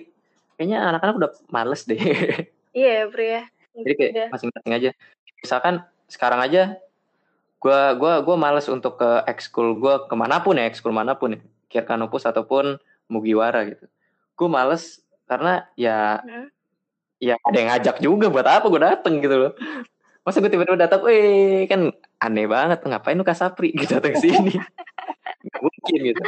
[0.59, 1.99] kayaknya anak-anak udah males deh.
[2.77, 3.43] Iya Pri ya.
[3.75, 4.29] Jadi kayak Udah.
[4.35, 4.91] masing-masing aja.
[5.43, 5.75] Misalkan
[6.07, 6.63] sekarang aja
[7.59, 11.35] gua gua gua males untuk ke ekskul gua ke mana pun ya ekskul mana pun
[11.35, 11.41] ya.
[11.73, 12.79] Kirkanopus ataupun
[13.11, 13.89] Mugiwara gitu.
[14.39, 16.47] Gua males karena ya Mm.
[17.19, 19.53] ya ada yang ngajak juga buat apa gua dateng gitu loh.
[20.23, 21.89] Masa gue tiba-tiba datang, weh kan
[22.21, 24.55] aneh banget ngapain lu kasapri gitu datang sini.
[25.65, 26.23] Mungkin gitu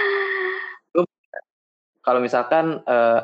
[2.01, 3.21] kalau misalkan eh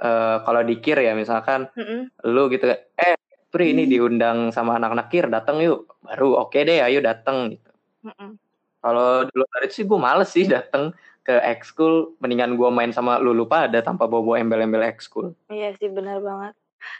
[0.00, 2.10] eh, kalau dikir ya misalkan Mm-mm.
[2.28, 3.16] lu gitu eh
[3.54, 7.70] Pri ini diundang sama anak-anak kir datang yuk baru oke deh ayo datang gitu
[8.10, 8.34] Mm-mm.
[8.82, 10.90] kalau dulu dari itu sih gue males sih datang
[11.24, 16.20] ke ekskul mendingan gue main sama lulu pada tanpa bawa embel-embel ekskul Iya sih benar
[16.20, 16.52] banget.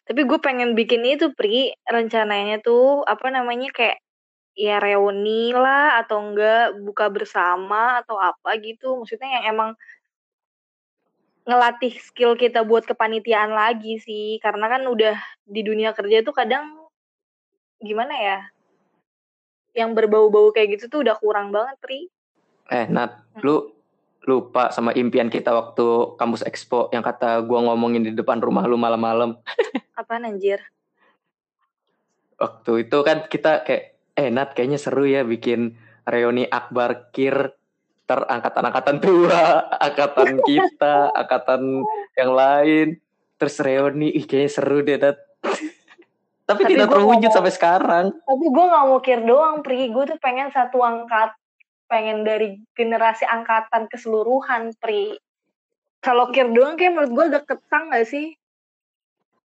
[0.08, 4.00] Tapi gue pengen bikin itu Pri rencananya tuh apa namanya kayak
[4.56, 8.96] ya reuni lah atau enggak buka bersama atau apa gitu.
[8.96, 9.70] Maksudnya yang emang
[11.44, 14.40] ngelatih skill kita buat kepanitiaan lagi sih.
[14.40, 16.88] Karena kan udah di dunia kerja tuh kadang
[17.78, 18.38] gimana ya?
[19.76, 22.00] Yang berbau-bau kayak gitu tuh udah kurang banget Pri.
[22.72, 23.68] eh Nat lu
[24.24, 28.80] lupa sama impian kita waktu kampus expo yang kata gua ngomongin di depan rumah lu
[28.80, 29.37] malam-malam
[30.00, 30.64] Apaan anjir?
[32.35, 35.76] waktu itu kan kita kayak eh Nat kayaknya seru ya bikin
[36.09, 37.52] reuni akbar kir
[38.05, 41.85] terangkatan-angkatan tua, angkatan kita, angkatan
[42.17, 42.87] yang lain,
[43.40, 45.17] terus reuni, ih kayaknya seru deh Nat.
[46.45, 48.05] Tapi, Tapi tidak terwujud sampai sekarang.
[48.12, 49.88] Tapi gue gak mau kir doang, Pri.
[49.88, 51.33] Gue tuh pengen satu angkat,
[51.88, 55.17] pengen dari generasi angkatan keseluruhan, Pri.
[56.05, 58.37] Kalau kir doang kayak menurut gue udah ketang gak sih?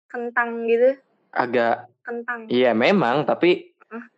[0.10, 0.98] Kentang gitu,
[1.30, 2.50] Agak, kentang.
[2.50, 4.10] iya memang, tapi Hah?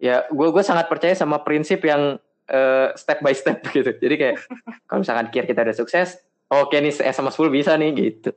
[0.00, 3.90] ya gue gue sangat percaya sama prinsip yang eh, step by step gitu.
[3.92, 4.36] Jadi kayak
[4.84, 8.30] kalau misalkan kir kita udah sukses, oke nih SMA 10 bisa nih gitu.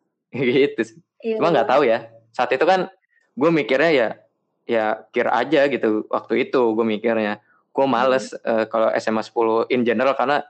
[0.32, 0.98] gitu sih.
[1.22, 2.06] Iya, Cuma nggak tahu ya.
[2.30, 2.90] Saat itu kan
[3.32, 4.08] gue mikirnya ya
[4.66, 6.06] ya kir aja gitu.
[6.08, 7.38] Waktu itu gue mikirnya.
[7.70, 10.40] Gue males eh, kalau SMA 10 in general karena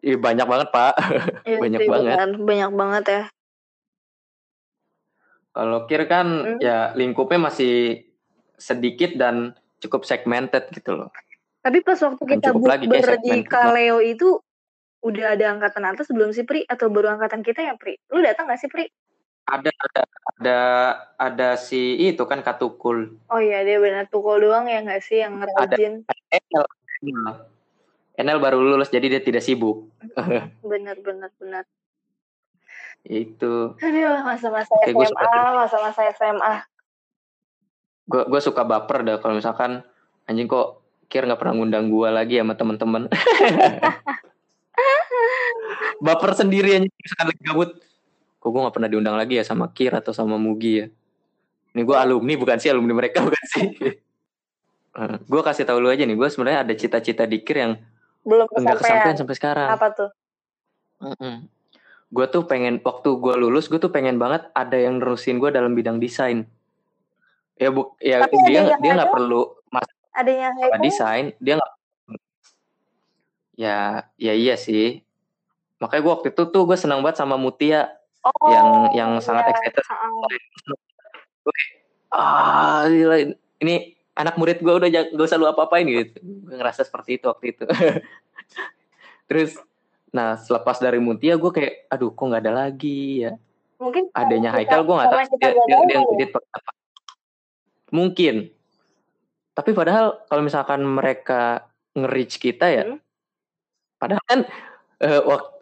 [0.00, 0.94] ih, banyak banget pak.
[1.42, 2.14] Iya banyak sih, banget.
[2.14, 2.30] benar.
[2.36, 3.22] Banyak banget ya.
[5.50, 6.58] Kalau kir kan Hmm.
[6.60, 8.04] ya lingkupnya masih
[8.60, 11.08] sedikit dan cukup segmented gitu loh.
[11.66, 14.38] Tapi pas waktu kita bukber di Kaleo itu,
[15.02, 16.62] udah ada angkatan atas belum sih, Pri?
[16.62, 17.98] Atau baru angkatan kita ya, Pri?
[18.14, 18.86] Lu datang gak sih, Pri?
[19.50, 20.02] Ada ada
[20.38, 20.58] ada
[21.18, 23.18] ada si itu kan Katukul.
[23.26, 26.06] Oh iya, dia benar tukul doang ya gak sih yang rajin?
[26.30, 26.66] Enel.
[28.14, 29.90] Enel baru lulus jadi dia tidak sibuk.
[30.62, 31.66] Bener, bener, bener.
[33.02, 36.54] Itu Aduh, masa-masa SMA, masa-masa SMA.
[38.06, 39.82] gue gue suka baper dah kalau misalkan
[40.30, 43.02] anjing kok kir nggak pernah ngundang gue lagi sama temen-temen.
[46.04, 47.70] Baper sendiri aja misalkan lagi gabut.
[48.40, 50.86] Kok gue gak pernah diundang lagi ya sama Kir atau sama Mugi ya?
[51.74, 53.66] Ini gue alumni bukan sih alumni mereka bukan sih.
[54.96, 57.72] Uh, gue kasih tahu lu aja nih gue sebenarnya ada cita-cita di Kir yang
[58.26, 59.16] belum nggak kesampaian.
[59.16, 59.68] sampai sekarang.
[59.72, 60.10] Apa tuh?
[60.96, 61.52] Mm-mm.
[62.06, 65.74] gue tuh pengen waktu gue lulus gue tuh pengen banget ada yang nerusin gue dalam
[65.74, 66.46] bidang desain.
[67.58, 69.58] Ya bu ya Tapi dia dia nggak perlu
[70.16, 71.26] adanya apa Haikal desain?
[71.38, 71.72] Dia nggak
[73.56, 73.78] ya
[74.16, 75.04] ya iya sih.
[75.80, 77.92] Makanya gue waktu itu tuh gue senang banget sama Mutia
[78.24, 79.52] oh, yang yang sangat iya.
[79.52, 79.84] excited.
[79.84, 80.12] Heeh.
[82.10, 83.16] ah gila,
[83.60, 86.16] ini anak murid gue udah gak usah lu apa-apain gitu.
[86.20, 87.64] Gue ngerasa seperti itu waktu itu.
[89.28, 89.60] Terus
[90.14, 93.36] nah selepas dari Mutia gue kayak aduh kok nggak ada lagi ya?
[93.76, 96.70] Mungkin adanya Haikal gue nggak tahu dia, dia, dia pakai apa.
[97.92, 98.55] Mungkin
[99.56, 101.64] tapi padahal kalau misalkan mereka
[101.96, 103.00] nge-reach kita ya Hmm.
[103.96, 104.40] padahal kan
[105.00, 105.56] eh, waktu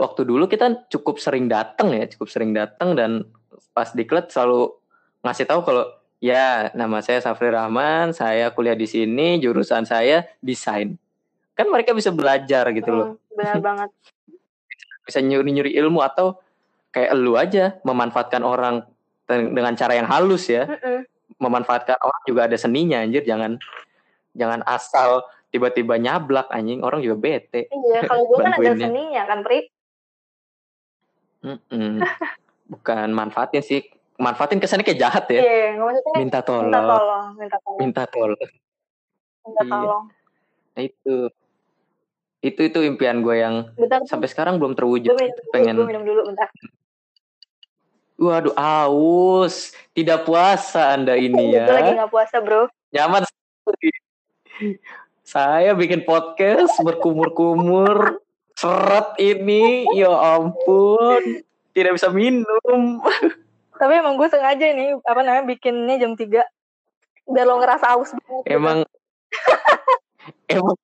[0.00, 3.28] waktu dulu kita cukup sering datang ya cukup sering datang dan
[3.76, 4.72] pas diklat selalu
[5.20, 5.84] ngasih tahu kalau
[6.16, 10.96] ya nama saya Safri Rahman saya kuliah di sini jurusan saya desain
[11.52, 13.90] kan mereka bisa belajar gitu loh Hmm, benar banget
[15.04, 16.40] bisa nyuri-nyuri ilmu atau
[16.88, 18.88] kayak lu aja memanfaatkan orang
[19.28, 21.04] dengan cara yang halus ya Mm-mm.
[21.38, 23.22] Memanfaatkan orang juga ada seninya anjir.
[23.24, 23.58] Jangan
[24.34, 26.82] jangan asal tiba-tiba nyablak anjing.
[26.82, 27.70] Orang juga bete.
[27.70, 29.70] Iya kalau gue kan ada seninya kan Pri
[31.44, 32.00] Mm-mm.
[32.72, 33.84] bukan manfaatin sih.
[34.16, 35.40] Manfaatin kesannya kayak jahat ya.
[35.42, 36.70] Iya nggak maksudnya minta minta tolong.
[36.72, 37.78] tolong minta tolong.
[37.80, 38.40] Minta tolong.
[39.44, 39.70] Minta Iya.
[39.70, 40.04] tolong.
[40.74, 41.16] Nah itu.
[42.44, 45.16] Itu itu impian gue yang bentar sampai sekarang belum terwujud.
[45.16, 46.44] Gue minum, pengen gue minum dulu bentar
[48.24, 49.76] waduh aus.
[49.92, 52.66] Tidak puasa anda ini gue lagi ya nggak puasa bro.
[52.90, 53.90] Nyaman sekali.
[55.24, 58.24] saya bikin podcast berkumur-kumur.
[58.56, 59.84] Seret ini.
[59.92, 61.44] Ya ampun.
[61.76, 63.02] Tidak bisa minum.
[63.74, 66.42] Tapi emang gue sengaja nih apa namanya bikinnya jam 3
[67.24, 68.52] biar lo ngerasa aus banget gitu.
[68.52, 68.78] emang
[70.56, 70.76] emang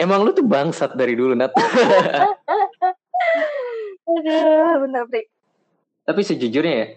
[0.00, 1.52] emang lu tuh bangsat dari dulu Nat.
[4.08, 5.28] Aduh bener Pri
[6.08, 6.88] tapi sejujurnya ya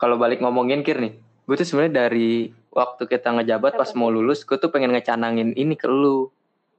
[0.00, 4.42] kalau balik ngomongin kir nih gue tuh sebenarnya dari waktu kita ngejabat pas mau lulus
[4.42, 6.28] gue tuh pengen ngecanangin ini ke lu.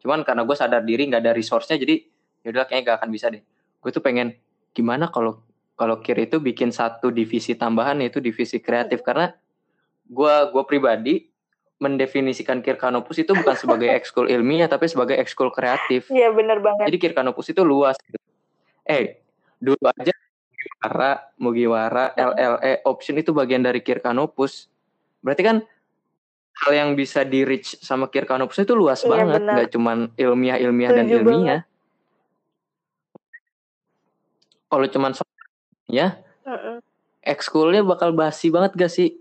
[0.03, 2.03] Cuman karena gue sadar diri nggak ada resource-nya jadi
[2.45, 3.41] yaudah kayaknya gak akan bisa deh.
[3.81, 4.37] Gue tuh pengen
[4.75, 5.41] gimana kalau
[5.79, 9.01] kalau kir itu bikin satu divisi tambahan yaitu divisi kreatif.
[9.01, 9.31] Karena
[10.05, 11.29] gue gue pribadi
[11.75, 16.11] mendefinisikan Kirkanopus itu bukan sebagai ekskul ilmiah tapi sebagai ekskul kreatif.
[16.11, 16.91] Iya bener banget.
[16.91, 18.19] Jadi Kirkanopus itu luas gitu.
[18.85, 19.21] Eh,
[19.57, 20.13] dulu aja
[20.85, 24.69] Mugiwara, Mugiwara, LLE, option itu bagian dari Kirkanopus.
[25.25, 25.57] Berarti kan
[26.65, 29.53] hal yang bisa di reach sama Kirkanopus itu luas Iya, banget, benar.
[29.57, 31.61] nggak cuman ilmiah-ilmiah dan ilmiah.
[34.69, 35.11] Kalau cuman
[35.89, 36.81] ya, Mm-mm.
[37.25, 39.17] ekskulnya bakal basi banget gak sih?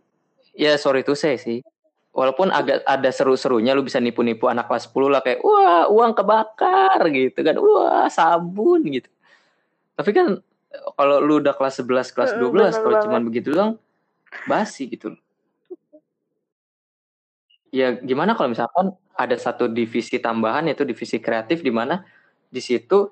[0.56, 1.64] Ya sorry tuh saya sih.
[2.14, 7.02] Walaupun agak ada seru-serunya lu bisa nipu-nipu anak kelas 10 lah kayak wah uang kebakar
[7.10, 7.58] gitu kan.
[7.58, 9.10] Wah sabun gitu.
[9.98, 10.38] Tapi kan
[10.94, 13.72] kalau lu udah kelas 11, kelas Mm-mm, 12 bener kalau cuman begitu doang
[14.46, 15.14] basi gitu.
[17.74, 22.06] Ya gimana kalau misalkan ada satu divisi tambahan yaitu divisi kreatif di mana
[22.50, 23.10] di situ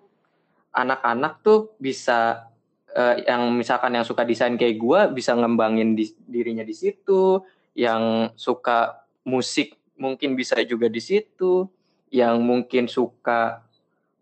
[0.70, 2.46] anak-anak tuh bisa
[2.94, 7.42] eh, yang misalkan yang suka desain kayak gua bisa ngembangin di- dirinya di situ,
[7.74, 11.66] yang suka musik mungkin bisa juga di situ,
[12.10, 13.62] yang mungkin suka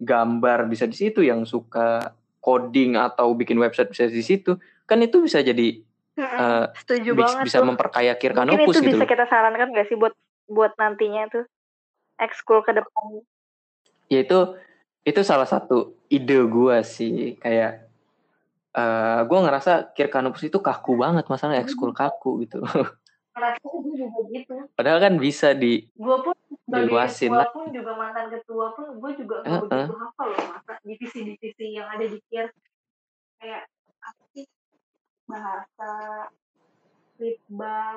[0.00, 4.56] gambar bisa di situ, yang suka coding atau bikin website bisa di situ.
[4.88, 5.80] Kan itu bisa jadi
[6.16, 8.98] eh, setuju bis- banget bisa tuh memperkaya Kirkanopus itu gitu.
[8.98, 10.12] bisa kita sarankan gak sih buat
[10.50, 11.44] buat nantinya tuh
[12.18, 13.22] ekskul ke depan
[14.10, 14.58] Ya itu
[15.06, 17.86] itu salah satu ide gua sih kayak
[18.74, 22.60] eh gua ngerasa Kirkanopus itu kaku banget masalah ekskul kaku gitu.
[23.36, 24.54] rasanya gue juga gitu.
[24.74, 26.34] Padahal kan bisa di gue pun
[26.66, 27.48] sebagai Diluasin ketua lah.
[27.54, 29.86] pun juga mantan ketua pun gue juga nggak Heeh.
[29.86, 32.48] begitu hafal loh masa divisi-divisi yang ada di KIR
[33.40, 33.62] kayak
[34.02, 34.46] apa sih?
[35.30, 35.92] Bahasa
[37.20, 37.96] litbang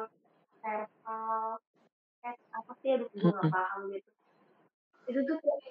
[0.62, 1.46] serval
[2.24, 2.89] eh, apa sih?
[2.93, 4.10] Aduh gue nggak paham gitu.
[5.10, 5.62] Itu tuh kayak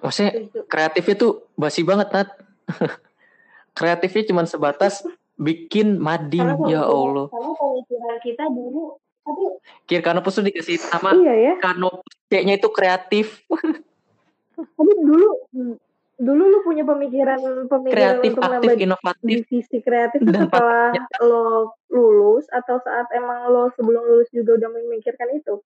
[0.00, 0.32] maksudnya
[0.70, 2.28] kreatifnya tuh basi banget Nat.
[3.78, 5.02] kreatifnya cuma sebatas
[5.40, 7.26] bikin mading karena ya Allah.
[7.32, 9.44] karena pemikiran kita dulu tapi
[9.88, 13.42] Kirkanopus tuh dikasih nama iya ya Kanopus C-nya itu kreatif,
[14.78, 15.50] tapi dulu
[16.20, 19.26] dulu lu punya pemikiran pemikiran kreatif, untuk aktif, inovatif.
[19.26, 20.94] divisi kreatif tuh Dan setelah
[21.26, 25.58] lo lulus atau saat emang lo sebelum lulus juga udah memikirkan itu?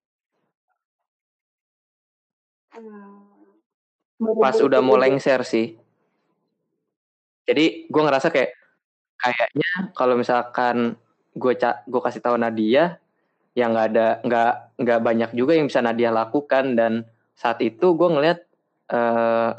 [2.80, 3.28] Hmm.
[4.40, 5.76] pas udah mau lengser sih.
[7.44, 8.56] Jadi gue ngerasa kayak
[9.32, 10.98] kayaknya kalau misalkan
[11.34, 12.98] gue gue kasih tahu Nadia
[13.54, 16.74] yang nggak ada nggak nggak banyak juga yang bisa Nadia lakukan.
[16.74, 18.38] Dan saat itu gue ngeliat
[18.90, 19.54] uh,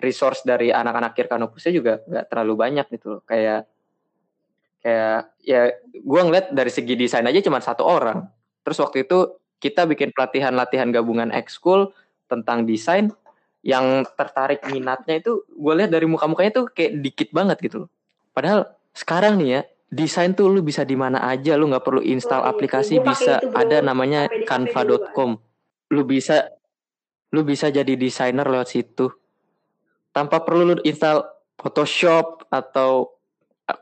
[0.00, 3.22] resource dari anak-anak Kirkanopusnya juga nggak terlalu banyak gitu loh.
[3.28, 3.68] Kayak
[4.80, 8.24] kayak ya gue ngeliat dari segi desain aja cuma satu orang.
[8.64, 11.92] Terus waktu itu kita bikin pelatihan latihan gabungan ekskul
[12.28, 13.12] tentang desain
[13.66, 17.90] yang tertarik minatnya itu gue lihat dari muka-mukanya tuh kayak dikit banget gitu loh.
[18.30, 19.60] Padahal sekarang nih ya
[19.92, 23.84] desain tuh lu bisa di mana aja lu nggak perlu install oh, aplikasi bisa ada
[23.84, 25.36] namanya canva.com
[25.92, 26.56] lu bisa
[27.34, 29.10] lu bisa jadi desainer lewat situ.
[30.14, 31.20] Tanpa perlu lu install
[31.56, 33.12] Photoshop atau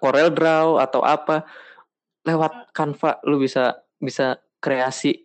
[0.01, 1.45] Corel Draw atau apa
[2.25, 5.23] lewat Canva lu bisa bisa kreasi.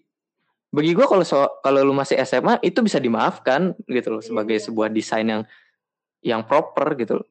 [0.70, 4.66] Bagi gue kalau so, kalau lu masih SMA itu bisa dimaafkan gitu loh sebagai iya.
[4.70, 5.44] sebuah desain yang
[6.22, 7.28] yang proper gitu loh.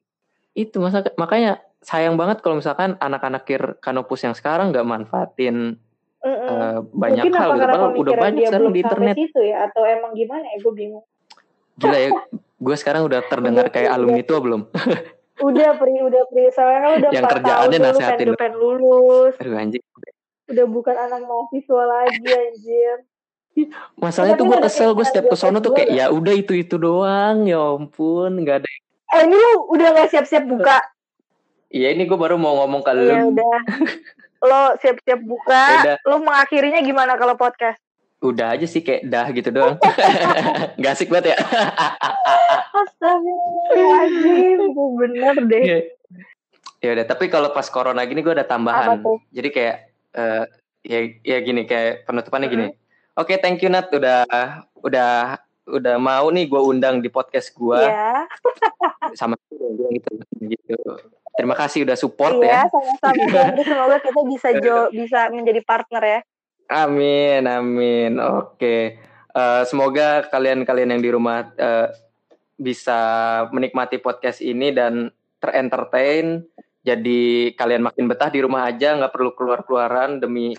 [0.57, 5.79] itu masa makanya sayang banget kalau misalkan anak-anak kir kanopus yang sekarang nggak manfaatin
[6.19, 6.47] mm -mm.
[6.49, 7.61] Uh, banyak Mungkin hal gitu.
[7.63, 9.15] padahal udah banyak sekarang di internet.
[9.15, 10.57] itu ya atau emang gimana ya?
[10.59, 11.05] Gue bingung.
[11.79, 14.61] Gila ya gue sekarang udah terdengar kayak alumni tua belum?
[15.39, 16.51] Udah pri udah pri.
[16.51, 19.33] Soalnya kan udah yang kerjaannya tahun nasehatin dulu pengen lulus.
[19.39, 19.83] Aduh anjing.
[20.51, 22.97] Udah bukan anak mahasiswa lagi anjir.
[23.95, 27.55] Masalahnya tuh gue kesel gue setiap kesono tuh kayak ya udah itu itu doang ya
[27.55, 28.67] ampun nggak ada
[29.09, 30.77] eh ini lu udah gak siap-siap buka
[31.69, 33.05] Iya ini gue baru mau ngomong ke lu.
[33.05, 33.57] Ya udah.
[34.49, 35.85] Lo siap-siap buka.
[35.85, 35.97] Udah.
[36.09, 37.77] Lo mengakhirinya gimana kalau podcast?
[38.19, 39.77] Udah aja sih kayak dah gitu doang.
[40.81, 41.37] Gak asik banget ya.
[42.83, 44.59] Astagfirullahaladzim.
[44.97, 45.63] bener deh.
[45.63, 45.79] Iya.
[46.79, 49.03] Ya udah, tapi kalau pas corona gini gue ada tambahan.
[49.29, 50.47] Jadi kayak uh,
[50.83, 52.65] ya ya gini kayak penutupannya gini.
[52.71, 53.19] Mm -hmm.
[53.19, 54.25] Oke, okay, thank you Nat udah
[54.79, 55.37] udah
[55.69, 57.77] udah mau nih gue undang di podcast gue.
[57.77, 58.25] Iya.
[59.13, 60.11] Sama gitu
[60.43, 60.75] gitu.
[61.37, 62.71] Terima kasih udah support iya, ya.
[62.71, 63.53] sama-sama.
[63.67, 66.19] semoga kita bisa jo bisa menjadi partner ya.
[66.69, 68.21] Amin, amin.
[68.21, 69.01] Oke.
[69.33, 71.89] Uh, semoga kalian-kalian yang di rumah uh,
[72.59, 72.99] bisa
[73.49, 75.09] menikmati podcast ini dan
[75.41, 76.45] terentertain.
[76.83, 80.53] Jadi kalian makin betah di rumah aja, nggak perlu keluar-keluaran demi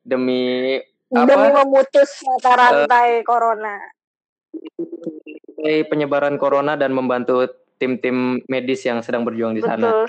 [0.00, 0.78] demi
[1.10, 1.26] apa?
[1.26, 3.76] Demi memutus mata rantai uh, corona.
[5.60, 7.44] Penyebaran corona dan membantu
[7.80, 10.04] tim-tim medis yang sedang berjuang di sana.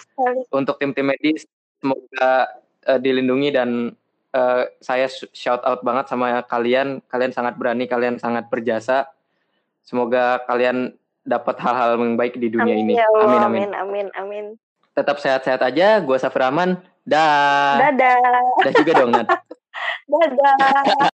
[0.51, 1.47] Untuk tim-tim medis
[1.79, 2.51] semoga
[2.83, 3.95] uh, dilindungi dan
[4.35, 6.99] uh, saya shout out banget sama kalian.
[7.07, 9.07] Kalian sangat berani, kalian sangat berjasa.
[9.87, 12.93] Semoga kalian dapat hal-hal yang baik di dunia amin, ini.
[12.99, 14.45] Ya Allah, amin, amin, amin, amin.
[14.91, 16.03] Tetap sehat-sehat aja.
[16.03, 16.75] Gue Safir Rahman.
[17.07, 17.79] Dah.
[17.79, 18.19] Dadah.
[18.61, 19.27] Dah juga dong, Nat.
[20.11, 21.07] Dadah.